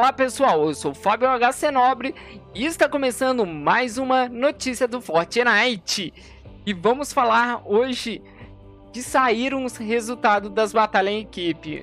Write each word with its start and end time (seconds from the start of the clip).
Olá 0.00 0.14
pessoal, 0.14 0.64
eu 0.64 0.72
sou 0.72 0.94
Fábio 0.94 1.28
HC 1.28 1.70
Nobre 1.70 2.14
e 2.54 2.64
está 2.64 2.88
começando 2.88 3.44
mais 3.44 3.98
uma 3.98 4.30
notícia 4.30 4.88
do 4.88 4.98
Fortnite. 4.98 6.14
E 6.64 6.72
vamos 6.72 7.12
falar 7.12 7.60
hoje 7.66 8.22
de 8.92 9.02
saíram 9.02 9.62
os 9.62 9.76
resultados 9.76 10.50
das 10.52 10.72
batalhas 10.72 11.12
em 11.12 11.20
equipe. 11.20 11.82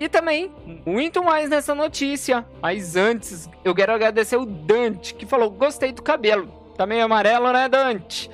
E 0.00 0.08
também 0.08 0.50
muito 0.86 1.22
mais 1.22 1.50
nessa 1.50 1.74
notícia. 1.74 2.46
Mas 2.62 2.96
antes, 2.96 3.46
eu 3.62 3.74
quero 3.74 3.92
agradecer 3.92 4.38
o 4.38 4.46
Dante 4.46 5.12
que 5.12 5.26
falou: 5.26 5.50
"Gostei 5.50 5.92
do 5.92 6.00
cabelo". 6.00 6.50
Tá 6.78 6.86
meio 6.86 7.04
amarelo, 7.04 7.52
né, 7.52 7.68
Dante? 7.68 8.30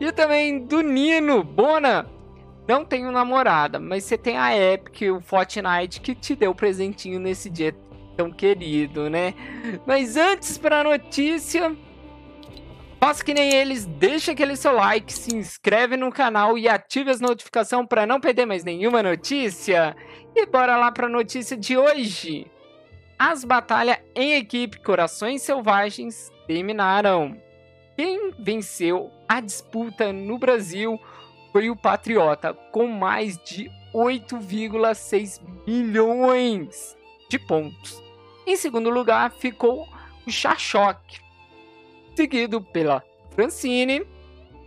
E 0.00 0.10
também 0.10 0.58
do 0.58 0.80
Nino, 0.80 1.44
Bona. 1.44 2.06
Não 2.66 2.82
tenho 2.82 3.12
namorada, 3.12 3.78
mas 3.78 4.04
você 4.04 4.16
tem 4.16 4.38
a 4.38 4.56
Epic, 4.56 5.02
o 5.14 5.20
Fortnite, 5.20 6.00
que 6.00 6.14
te 6.14 6.34
deu 6.34 6.54
presentinho 6.54 7.20
nesse 7.20 7.50
dia 7.50 7.76
tão 8.16 8.30
querido, 8.30 9.10
né? 9.10 9.34
Mas 9.86 10.16
antes 10.16 10.56
para 10.56 10.80
a 10.80 10.84
notícia, 10.84 11.76
faça 13.00 13.24
que 13.24 13.34
nem 13.34 13.52
eles, 13.52 13.84
deixa 13.84 14.32
aquele 14.32 14.56
seu 14.56 14.72
like, 14.72 15.12
se 15.12 15.34
inscreve 15.34 15.96
no 15.96 16.10
canal 16.10 16.56
e 16.56 16.68
ative 16.68 17.10
as 17.10 17.20
notificações 17.20 17.86
para 17.86 18.06
não 18.06 18.20
perder 18.20 18.46
mais 18.46 18.64
nenhuma 18.64 19.02
notícia. 19.02 19.94
E 20.34 20.46
bora 20.46 20.76
lá 20.76 20.90
para 20.90 21.06
a 21.06 21.10
notícia 21.10 21.56
de 21.56 21.76
hoje. 21.76 22.46
As 23.18 23.44
batalhas 23.44 23.98
em 24.14 24.34
equipe 24.34 24.80
Corações 24.80 25.42
Selvagens 25.42 26.30
terminaram. 26.46 27.36
Quem 27.96 28.32
venceu 28.38 29.10
a 29.28 29.40
disputa 29.40 30.12
no 30.12 30.36
Brasil 30.38 30.98
foi 31.52 31.70
o 31.70 31.76
Patriota, 31.76 32.52
com 32.72 32.88
mais 32.88 33.38
de 33.38 33.70
8,6 33.94 35.40
milhões 35.64 36.96
de 37.34 37.38
pontos. 37.40 38.00
Em 38.46 38.54
segundo 38.54 38.90
lugar 38.90 39.32
ficou 39.32 39.88
o 40.24 40.30
Chachok, 40.30 41.20
seguido 42.14 42.62
pela 42.62 43.02
Francine, 43.30 44.06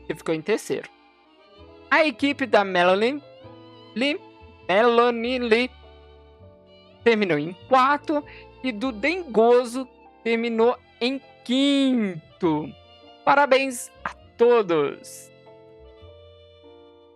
que 0.06 0.14
ficou 0.14 0.36
em 0.36 0.42
terceiro. 0.42 0.90
A 1.90 2.06
equipe 2.06 2.46
da 2.46 2.66
Melanie 2.66 3.24
Lee, 3.96 4.20
Melanie 4.68 5.40
Lee 5.40 5.72
terminou 7.06 7.40
em 7.40 7.54
quarto 7.70 8.22
e 8.62 8.74
do 8.74 8.92
Dengoso 8.92 9.88
terminou 10.22 10.78
em 11.00 11.22
quinto. 11.46 12.70
Parabéns 13.24 13.90
a 14.04 14.10
todos! 14.38 15.32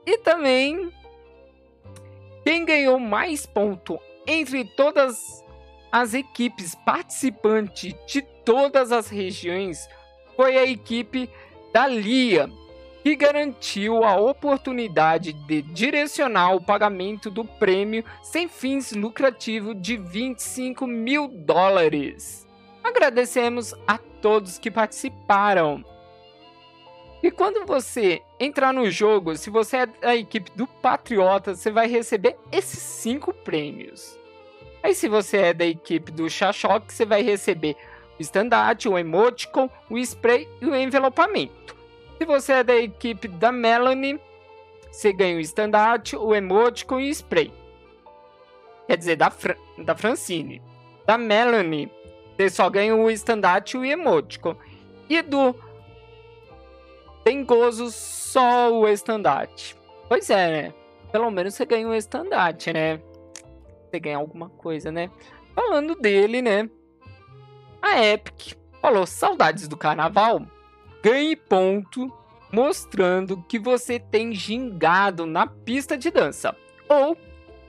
E 0.06 0.18
também 0.20 0.90
quem 2.46 2.64
ganhou 2.64 2.98
mais 2.98 3.46
ponto 3.46 4.00
entre 4.32 4.64
todas 4.64 5.44
as 5.92 6.14
equipes 6.14 6.74
participantes 6.74 7.94
de 8.08 8.22
todas 8.46 8.92
as 8.92 9.10
regiões 9.10 9.90
foi 10.38 10.58
a 10.58 10.66
equipe 10.66 11.30
da 11.74 11.86
Lia, 11.86 12.50
que 13.04 13.16
garantiu 13.16 14.04
a 14.04 14.16
oportunidade 14.16 15.34
de 15.34 15.62
direcionar 15.62 16.56
o 16.56 16.62
pagamento 16.62 17.30
do 17.30 17.44
prêmio 17.44 18.06
sem 18.24 18.48
fins 18.48 18.94
lucrativos 18.94 19.76
de 19.82 19.98
25 19.98 20.88
mil 20.88 21.28
dólares. 21.28 22.48
Agradecemos 22.82 23.74
a 23.86 23.98
todos 23.98 24.58
que 24.58 24.72
participaram. 24.72 25.84
E 27.22 27.30
quando 27.30 27.66
você 27.68 28.22
entrar 28.40 28.74
no 28.74 28.90
jogo, 28.90 29.36
se 29.36 29.50
você 29.50 29.78
é 29.78 29.86
da 29.86 30.16
equipe 30.16 30.52
do 30.56 30.66
Patriota, 30.66 31.54
você 31.54 31.70
vai 31.70 31.88
receber 31.88 32.36
esses 32.52 32.80
cinco 32.80 33.32
prêmios. 33.32 34.21
Aí 34.84 34.96
se 34.96 35.08
você 35.08 35.38
é 35.38 35.54
da 35.54 35.66
equipe 35.66 36.12
do 36.12 36.30
Chachok, 36.30 36.92
você 36.92 37.06
vai 37.06 37.22
receber 37.22 37.76
o 38.18 38.22
estandarte, 38.22 38.90
o 38.90 38.98
emoticon, 38.98 39.70
o 39.90 39.98
spray 39.98 40.48
e 40.60 40.66
o 40.66 40.76
envelopamento. 40.76 41.76
Se 42.18 42.26
você 42.26 42.54
é 42.54 42.64
da 42.64 42.76
equipe 42.76 43.28
da 43.28 43.52
Melanie, 43.52 44.20
você 44.92 45.14
ganha 45.14 45.38
o 45.38 45.40
estandarte, 45.40 46.16
o 46.16 46.34
emoticon 46.34 47.00
e 47.00 47.10
o 47.10 47.12
spray. 47.12 47.52
Quer 48.88 48.98
dizer, 48.98 49.16
da, 49.16 49.30
Fra 49.30 49.56
da 49.78 49.96
Francine. 49.96 50.62
Da 51.06 51.18
Melanie, 51.18 51.92
você 52.36 52.50
só 52.50 52.70
ganha 52.70 52.96
o 52.96 53.10
estandarte 53.10 53.78
e 53.78 53.80
o 53.80 53.86
emoticon. 53.86 54.56
E 55.10 55.22
do 55.22 55.56
tem 57.24 57.44
gozo 57.44 57.92
só 57.92 58.72
o 58.72 58.88
estandarte. 58.88 59.76
Pois 60.08 60.30
é, 60.30 60.64
né? 60.64 60.74
Pelo 61.12 61.30
menos 61.30 61.54
você 61.54 61.66
ganha 61.66 61.88
um 61.88 61.94
estandarte, 61.94 62.74
né? 62.74 63.00
Você 63.92 64.00
ganha 64.00 64.16
alguma 64.16 64.48
coisa, 64.48 64.90
né? 64.90 65.12
Falando 65.54 65.96
dele, 65.96 66.42
né? 66.42 66.70
A 67.82 68.02
Epic 68.02 68.54
falou 68.82 69.06
saudades 69.06 69.68
do 69.68 69.76
carnaval. 69.76 70.42
Ganhe 71.04 71.36
ponto 71.36 72.10
mostrando 72.54 73.44
que 73.50 73.60
você 73.60 74.00
tem 74.00 74.34
gingado 74.34 75.26
na 75.26 75.46
pista 75.46 75.98
de 75.98 76.10
dança. 76.10 76.56
Ou, 76.88 77.18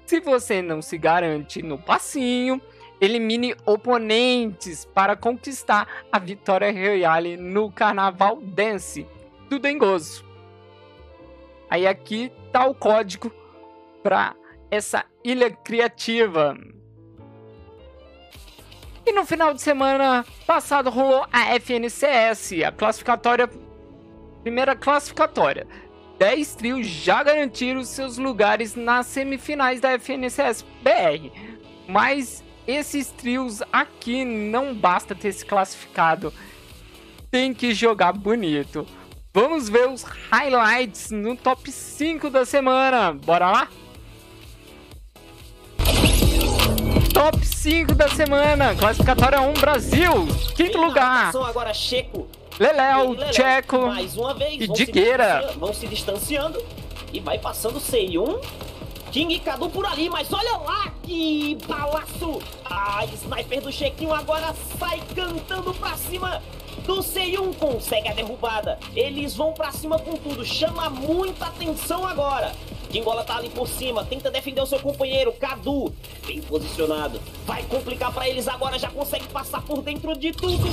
se 0.07 0.21
você 0.21 0.63
não 0.63 0.81
se 0.81 0.97
garante 0.97 1.61
no 1.61 1.77
passinho, 1.77 2.63
elimine 3.01 3.57
oponentes 3.67 4.85
para 4.85 5.17
conquistar 5.17 5.89
a 6.13 6.21
vitória 6.21 6.71
royale 6.71 7.37
no 7.37 7.69
Carnaval 7.73 8.41
Dance 8.41 9.05
do 9.49 9.59
Dengoso. 9.59 10.25
Aí 11.69 11.85
aqui 11.85 12.31
tá 12.53 12.65
o 12.65 12.75
código 12.75 13.33
para 14.05 14.37
essa 14.73 15.05
ilha 15.23 15.51
criativa. 15.51 16.57
E 19.05 19.13
no 19.13 19.27
final 19.27 19.53
de 19.53 19.61
semana 19.61 20.25
passado 20.47 20.89
rolou 20.89 21.27
a 21.31 21.55
FNCS, 21.57 22.63
a 22.67 22.73
classificatória, 22.73 23.51
primeira 24.43 24.75
classificatória. 24.75 25.67
10 26.19 26.55
trios 26.55 26.87
já 26.87 27.23
garantiram 27.23 27.85
seus 27.85 28.17
lugares 28.17 28.75
nas 28.75 29.07
semifinais 29.09 29.79
da 29.79 29.91
FNCS 29.99 30.65
BR. 30.83 31.31
Mas 31.87 32.43
esses 32.67 33.11
trios 33.11 33.61
aqui 33.71 34.25
não 34.25 34.75
basta 34.75 35.15
ter 35.15 35.33
se 35.33 35.45
classificado, 35.45 36.33
tem 37.31 37.53
que 37.53 37.75
jogar 37.75 38.13
bonito. 38.13 38.87
Vamos 39.35 39.69
ver 39.69 39.89
os 39.89 40.03
highlights 40.03 41.11
no 41.11 41.37
top 41.37 41.71
5 41.71 42.31
da 42.31 42.47
semana. 42.47 43.13
Bora 43.13 43.51
lá? 43.51 43.69
Top 47.23 47.47
5 47.47 47.95
da 47.95 48.09
semana. 48.09 48.75
Classificatória 48.75 49.41
1 49.41 49.53
Brasil. 49.53 50.27
Quinto 50.57 50.77
lugar. 50.77 51.31
Agora 51.47 51.73
Checo. 51.73 52.27
Leléo, 52.59 53.17
Checo 53.33 53.79
mais 53.87 54.17
uma 54.17 54.35
vez, 54.35 54.61
e 54.61 54.67
Digueira. 54.67 55.53
Vão 55.57 55.73
se 55.73 55.87
distanciando 55.87 56.61
e 57.13 57.21
vai 57.21 57.39
passando 57.39 57.79
C1. 57.79 58.45
King 59.13 59.37
e 59.37 59.39
Cadu 59.39 59.71
por 59.71 59.87
ali, 59.87 60.11
mas 60.11 60.33
olha 60.33 60.57
lá 60.57 60.93
que 61.05 61.57
balaço! 61.65 62.41
A 62.65 63.05
sniper 63.05 63.61
do 63.61 63.71
Chequinho 63.71 64.13
agora 64.13 64.53
sai 64.77 65.01
cantando 65.15 65.73
pra 65.75 65.97
cima 65.97 66.43
do 66.85 66.97
C1 66.97 67.55
consegue 67.55 68.09
a 68.09 68.15
derrubada. 68.15 68.81
Eles 68.97 69.37
vão 69.37 69.53
pra 69.53 69.71
cima 69.71 69.97
com 69.97 70.17
tudo. 70.17 70.45
Chama 70.45 70.91
muita 70.91 71.47
atenção 71.47 72.05
agora. 72.05 72.51
Kingola 72.93 73.25
tá 73.25 73.39
ali 73.39 73.49
por 73.49 73.67
cima, 73.67 74.05
tenta 74.05 74.31
defender 74.31 74.61
o 74.61 74.67
seu 74.67 74.79
companheiro, 74.79 75.33
Cadu, 75.33 75.91
bem 76.27 76.43
posicionado. 76.43 77.19
Vai 77.47 77.63
complicar 77.63 78.13
para 78.13 78.29
eles 78.29 78.47
agora, 78.47 78.79
já 78.79 78.91
consegue 78.91 79.27
passar 79.29 79.63
por 79.63 79.81
dentro 79.81 80.15
de 80.15 80.31
tudo. 80.31 80.69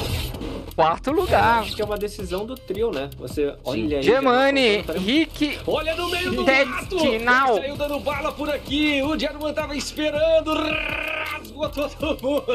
Quarto 0.75 1.11
lugar. 1.11 1.61
acho 1.61 1.77
que 1.77 1.81
é 1.81 1.85
uma 1.85 1.97
decisão 1.97 2.45
do 2.45 2.55
trio, 2.55 2.91
né? 2.91 3.09
Você 3.17 3.55
olha 3.63 3.97
aí. 3.97 4.03
Germani, 4.03 4.81
Rick, 4.81 5.59
Olha 5.65 5.95
no 5.95 6.09
meio 6.09 6.31
do 6.31 6.43
Ted 6.43 6.69
mato. 6.69 6.97
Tinal. 6.97 7.51
Ele 7.55 7.61
saiu 7.61 7.77
dando 7.77 7.99
bala 8.01 8.31
por 8.33 8.49
aqui. 8.49 9.01
O 9.01 9.17
German 9.17 9.53
tava 9.53 9.75
esperando. 9.75 10.51
Rasgou 11.59 11.69
todo 11.69 12.21
mundo. 12.21 12.45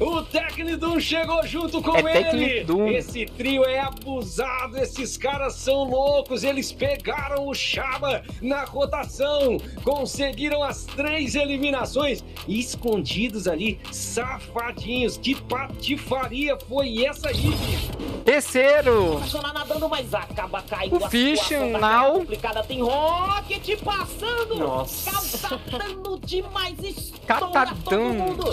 O 0.00 0.22
Tecnidum 0.22 0.98
chegou 0.98 1.46
junto 1.46 1.80
com 1.80 1.96
É 2.08 2.32
ele. 2.32 2.96
Esse 2.96 3.26
trio 3.26 3.64
é 3.64 3.78
abusado. 3.78 4.76
Esses 4.78 5.16
caras 5.16 5.54
são 5.54 5.84
loucos. 5.84 6.42
Eles 6.42 6.72
pegaram 6.72 7.46
o 7.46 7.54
Chaba 7.54 8.22
na 8.42 8.64
rotação. 8.64 9.58
Conseguiram 9.84 10.62
as 10.62 10.84
três 10.84 11.34
eliminações. 11.34 12.24
Escondidos 12.48 13.46
ali, 13.46 13.78
safadinhos. 13.92 15.16
Que 15.16 15.34
patifaria 15.34 16.58
foi 16.68 17.04
essa 17.04 17.28
aí, 17.28 17.36
bicho? 17.36 18.16
terceiro. 18.26 19.20
Nadando, 19.54 19.88
mas 19.88 20.12
acaba 20.12 20.60
caindo. 20.62 20.96
O 20.96 21.00
tá 21.00 21.78
now. 21.78 22.14
complicada. 22.14 22.62
Tem 22.64 22.82
Rocket 22.82 23.80
passando. 23.82 24.56
Nossa. 24.56 25.48
Catadando 25.48 26.18
demais. 26.18 26.76
Estoura 26.82 27.75
Mundo. 27.90 28.44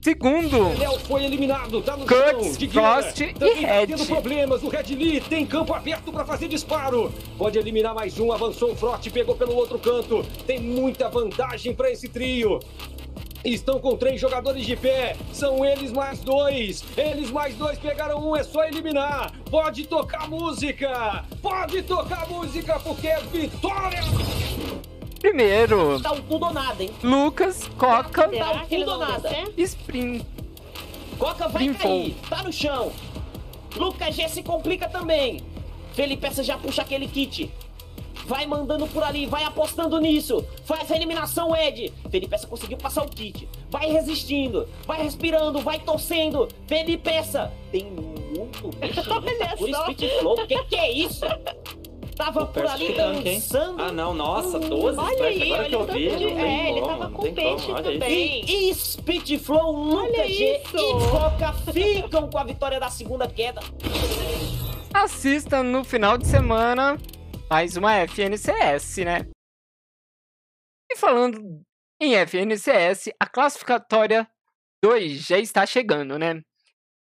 Segundo. 0.00 0.76
Léo 0.78 0.98
foi 1.00 1.24
eliminado, 1.24 1.80
tá 1.80 1.96
no 1.96 2.04
Cuts. 2.04 2.58
Digueira 2.58 3.02
Frost 3.02 3.20
e 3.20 3.32
também 3.34 3.62
tá 3.62 3.72
Red. 3.72 3.86
tendo 3.86 4.06
problemas. 4.06 4.62
O 4.62 4.68
Red 4.68 4.94
Lee 4.96 5.20
tem 5.20 5.46
campo 5.46 5.72
aberto 5.72 6.10
pra 6.12 6.24
fazer 6.24 6.48
disparo. 6.48 7.12
Pode 7.38 7.56
eliminar 7.56 7.94
mais 7.94 8.18
um. 8.18 8.32
Avançou 8.32 8.72
o 8.72 8.76
Frost, 8.76 9.08
pegou 9.10 9.36
pelo 9.36 9.54
outro 9.54 9.78
canto. 9.78 10.24
Tem 10.44 10.58
muita 10.60 11.08
vantagem 11.08 11.72
pra 11.72 11.88
esse 11.88 12.08
trio. 12.08 12.58
Estão 13.44 13.78
com 13.80 13.96
três 13.96 14.20
jogadores 14.20 14.66
de 14.66 14.74
pé. 14.74 15.16
São 15.32 15.64
eles 15.64 15.92
mais 15.92 16.18
dois. 16.20 16.82
Eles 16.96 17.30
mais 17.30 17.54
dois 17.54 17.78
pegaram 17.78 18.28
um, 18.28 18.36
é 18.36 18.42
só 18.42 18.64
eliminar. 18.64 19.32
Pode 19.50 19.86
tocar 19.86 20.28
música. 20.28 21.24
Pode 21.40 21.80
tocar 21.82 22.28
música 22.28 22.78
porque 22.80 23.06
é 23.06 23.20
vitória. 23.20 24.00
Primeiro, 25.22 26.00
Tá 26.02 26.12
um 26.12 26.20
tudo 26.22 26.46
ou 26.46 26.52
nada, 26.52 26.82
hein? 26.82 26.90
Lucas, 27.02 27.68
Coca, 27.78 28.24
Tá 28.24 28.28
Será 28.28 28.50
um 28.52 28.66
que 28.66 28.74
eles 28.74 28.84
tudo 28.86 29.00
ou 29.00 29.06
nada. 29.06 29.30
Sprint. 29.56 30.26
Coca 31.18 31.48
vai 31.48 31.62
Brincou. 31.64 31.82
cair, 31.90 32.16
tá 32.28 32.42
no 32.42 32.52
chão. 32.52 32.92
Lucas 33.76 34.14
G 34.16 34.28
se 34.28 34.42
complica 34.42 34.88
também. 34.88 35.40
Felipe 35.94 36.26
Essa 36.26 36.42
já 36.42 36.58
puxa 36.58 36.82
aquele 36.82 37.06
kit. 37.06 37.50
Vai 38.26 38.46
mandando 38.46 38.86
por 38.86 39.02
ali, 39.02 39.26
vai 39.26 39.44
apostando 39.44 39.98
nisso. 40.00 40.44
Faz 40.64 40.90
a 40.90 40.96
eliminação, 40.96 41.54
Ed. 41.56 41.92
Felipe 42.10 42.34
Essa 42.34 42.46
conseguiu 42.46 42.76
passar 42.76 43.04
o 43.04 43.08
kit. 43.08 43.48
Vai 43.70 43.86
resistindo, 43.90 44.68
vai 44.86 45.02
respirando, 45.02 45.60
vai 45.60 45.78
torcendo. 45.78 46.48
Felipe 46.66 47.08
Essa 47.10 47.52
tem 47.70 47.84
muito 47.84 48.68
bicho 48.78 49.00
Olha 49.10 49.56
por 49.56 49.70
só. 49.70 49.84
Speed 49.92 50.10
Flow. 50.18 50.46
Que 50.46 50.64
que 50.64 50.76
é 50.76 50.90
isso? 50.92 51.24
Tava 52.24 52.46
por 52.46 52.52
Perto 52.62 52.70
ali 52.70 52.94
dançando. 53.24 53.82
Ah, 53.82 53.90
não, 53.92 54.14
nossa, 54.14 54.58
12 54.58 54.98
Olha 54.98 55.12
strikes, 55.12 55.42
aí, 55.42 55.52
agora 55.52 55.68
que 55.68 55.74
eu 55.74 55.80
olha 55.80 55.90
o 55.90 55.94
vi. 55.94 56.16
de- 56.16 56.24
é, 56.24 56.70
ele 56.70 56.80
como, 56.80 56.98
tava 56.98 57.10
com 57.10 57.22
tem 57.22 57.34
peixe 57.34 57.66
como, 57.66 57.74
olha 57.78 57.92
também. 57.92 58.44
E, 58.44 58.70
e 58.70 58.74
Speed 58.74 59.38
Flow, 59.40 59.72
Lucas 59.72 60.02
Olha 60.10 60.28
G 60.28 60.58
isso. 60.62 60.76
e 60.76 61.10
Coca 61.10 61.52
ficam 61.72 62.30
com 62.30 62.38
a 62.38 62.44
vitória 62.44 62.78
da 62.78 62.90
segunda 62.90 63.28
queda. 63.28 63.60
Assista 64.94 65.62
no 65.62 65.82
final 65.84 66.16
de 66.18 66.26
semana 66.26 66.96
mais 67.50 67.76
uma 67.76 67.94
FNCS, 68.06 68.98
né? 69.04 69.26
E 70.90 70.96
falando 70.96 71.62
em 72.00 72.14
FNCS, 72.14 73.10
a 73.18 73.26
classificatória 73.26 74.28
2 74.84 75.26
já 75.26 75.38
está 75.38 75.64
chegando, 75.66 76.18
né? 76.18 76.40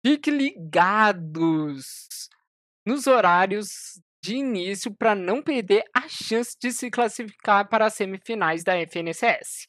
Fique 0.06 0.30
ligados 0.32 2.30
nos 2.86 3.06
horários 3.08 4.00
de 4.22 4.36
início 4.36 4.94
para 4.94 5.16
não 5.16 5.42
perder 5.42 5.84
a 5.94 6.08
chance 6.08 6.56
de 6.62 6.72
se 6.72 6.90
classificar 6.90 7.68
para 7.68 7.86
as 7.86 7.94
semifinais 7.94 8.64
da 8.64 8.76
FNCS. 8.78 9.68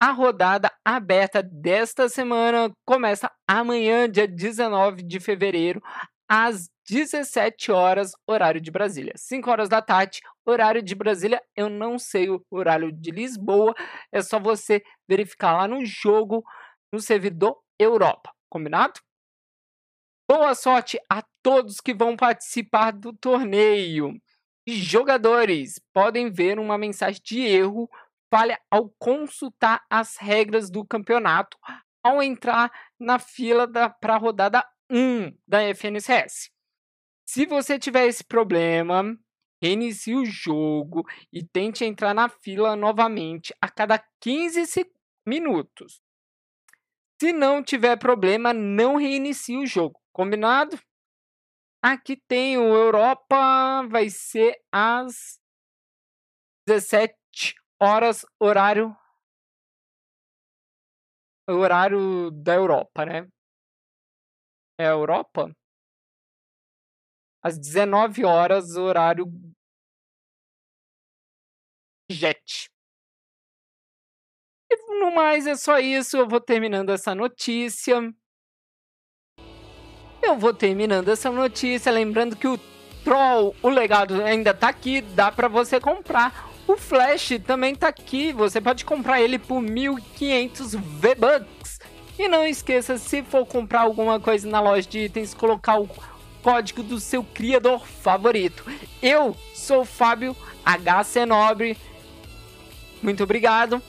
A 0.00 0.10
rodada 0.10 0.70
aberta 0.84 1.42
desta 1.42 2.08
semana 2.08 2.70
começa 2.84 3.30
amanhã, 3.48 4.08
dia 4.10 4.28
19 4.28 5.02
de 5.02 5.20
fevereiro, 5.20 5.80
às 6.28 6.68
17 6.88 7.72
horas, 7.72 8.12
horário 8.26 8.60
de 8.60 8.70
Brasília. 8.70 9.14
5 9.16 9.50
horas 9.50 9.68
da 9.68 9.80
tarde, 9.80 10.20
horário 10.44 10.82
de 10.82 10.94
Brasília. 10.94 11.40
Eu 11.56 11.70
não 11.70 11.98
sei 11.98 12.28
o 12.28 12.44
horário 12.50 12.92
de 12.92 13.10
Lisboa. 13.10 13.74
É 14.12 14.20
só 14.20 14.38
você 14.38 14.82
verificar 15.08 15.56
lá 15.56 15.68
no 15.68 15.84
jogo, 15.84 16.44
no 16.92 17.00
servidor 17.00 17.58
Europa. 17.78 18.30
Combinado? 18.50 19.00
Boa 20.28 20.54
sorte 20.54 20.98
a 21.10 21.22
todos 21.44 21.78
que 21.78 21.92
vão 21.92 22.16
participar 22.16 22.90
do 22.90 23.12
torneio. 23.12 24.18
Jogadores 24.66 25.78
podem 25.92 26.32
ver 26.32 26.58
uma 26.58 26.78
mensagem 26.78 27.20
de 27.22 27.40
erro 27.40 27.88
falha 28.32 28.58
ao 28.70 28.88
consultar 28.98 29.84
as 29.90 30.16
regras 30.16 30.70
do 30.70 30.84
campeonato 30.84 31.56
ao 32.02 32.22
entrar 32.22 32.72
na 32.98 33.18
fila 33.18 33.68
para 34.00 34.14
a 34.14 34.18
rodada 34.18 34.66
1 34.90 35.36
da 35.46 35.62
FNCS. 35.62 36.50
Se 37.26 37.46
você 37.46 37.78
tiver 37.78 38.06
esse 38.06 38.24
problema, 38.24 39.04
reinicie 39.62 40.14
o 40.16 40.24
jogo 40.24 41.04
e 41.32 41.44
tente 41.44 41.84
entrar 41.84 42.14
na 42.14 42.28
fila 42.28 42.74
novamente 42.74 43.54
a 43.60 43.68
cada 43.68 44.02
15 44.20 44.66
se- 44.66 44.90
minutos. 45.26 46.00
Se 47.20 47.32
não 47.32 47.62
tiver 47.62 47.96
problema, 47.96 48.52
não 48.52 48.96
reinicie 48.96 49.56
o 49.58 49.66
jogo. 49.66 50.00
Combinado? 50.12 50.78
Aqui 51.86 52.16
tem 52.16 52.56
o 52.56 52.74
Europa, 52.74 53.86
vai 53.90 54.08
ser 54.08 54.58
às 54.72 55.38
17 56.66 57.54
horas, 57.78 58.24
horário. 58.40 58.96
Horário 61.46 62.30
da 62.30 62.54
Europa, 62.54 63.04
né? 63.04 63.28
É 64.78 64.86
a 64.86 64.92
Europa? 64.92 65.54
Às 67.42 67.58
19 67.58 68.24
horas, 68.24 68.76
horário. 68.76 69.26
Jet. 72.08 72.70
E 74.70 74.76
no 75.00 75.14
mais 75.14 75.46
é 75.46 75.54
só 75.54 75.78
isso. 75.78 76.16
Eu 76.16 76.28
vou 76.28 76.40
terminando 76.40 76.90
essa 76.90 77.14
notícia. 77.14 78.00
Eu 80.26 80.38
vou 80.38 80.54
terminando 80.54 81.08
essa 81.08 81.30
notícia. 81.30 81.92
Lembrando 81.92 82.36
que 82.36 82.48
o 82.48 82.58
Troll, 83.04 83.54
o 83.62 83.68
legado 83.68 84.22
ainda 84.22 84.54
tá 84.54 84.68
aqui. 84.68 85.00
Dá 85.00 85.30
pra 85.30 85.48
você 85.48 85.78
comprar. 85.78 86.50
O 86.66 86.76
Flash 86.76 87.38
também 87.46 87.74
tá 87.74 87.88
aqui. 87.88 88.32
Você 88.32 88.60
pode 88.60 88.84
comprar 88.84 89.20
ele 89.20 89.38
por 89.38 89.60
1500 89.60 90.74
V-Bucks. 90.74 91.80
E 92.18 92.28
não 92.28 92.46
esqueça, 92.46 92.96
se 92.96 93.22
for 93.22 93.44
comprar 93.44 93.80
alguma 93.80 94.20
coisa 94.20 94.48
na 94.48 94.60
loja 94.60 94.88
de 94.88 95.00
itens, 95.00 95.34
colocar 95.34 95.80
o 95.80 95.88
código 96.42 96.82
do 96.82 97.00
seu 97.00 97.24
criador 97.24 97.84
favorito. 97.84 98.64
Eu 99.02 99.36
sou 99.52 99.80
o 99.80 99.84
Fábio 99.84 100.36
HC 100.64 101.26
Nobre. 101.26 101.76
Muito 103.02 103.24
obrigado. 103.24 103.82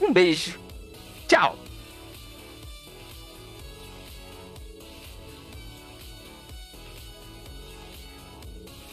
Um 0.00 0.12
beijo. 0.12 0.58
Tchau. 1.28 1.56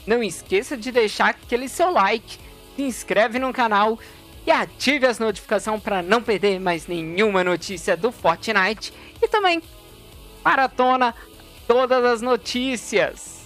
Não 0.07 0.23
esqueça 0.23 0.77
de 0.77 0.89
deixar 0.89 1.29
aquele 1.31 1.67
seu 1.67 1.91
like, 1.91 2.39
se 2.75 2.81
inscreve 2.81 3.37
no 3.37 3.51
canal 3.51 3.99
e 4.45 4.51
ative 4.51 5.05
as 5.05 5.19
notificações 5.19 5.83
para 5.83 6.01
não 6.01 6.23
perder 6.23 6.61
mais 6.61 6.87
nenhuma 6.87 7.43
notícia 7.43 7.97
do 7.97 8.09
Fortnite 8.09 8.93
e 9.21 9.27
também 9.27 9.61
maratona 10.45 11.13
todas 11.67 12.05
as 12.05 12.21
notícias. 12.21 13.36